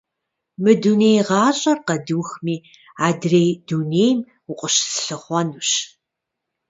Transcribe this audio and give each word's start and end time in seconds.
Мы 0.61 0.71
дуней 0.81 1.19
гъащӏэр 1.27 1.77
къэдухми, 1.87 2.55
адрей 3.07 3.49
дунейм 3.67 4.19
укъыщыслъыхъуэнущ. 4.51 5.69